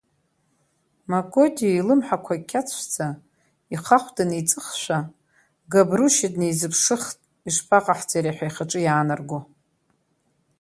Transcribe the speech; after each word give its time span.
Мокоди 1.11 1.69
илымҳақәа 1.79 2.33
кьацәӡа, 2.49 3.07
ихахәда 3.73 4.23
неиҵыхшәа, 4.29 4.99
Габрушьа 5.71 6.29
днеизыԥшыхт, 6.33 7.17
ишԥаҟаҳҵари 7.47 8.35
ҳәа 8.35 8.45
ихаҿы 8.49 8.79
иаанарго. 8.83 9.39